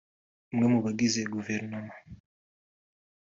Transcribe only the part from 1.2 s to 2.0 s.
Guverinoma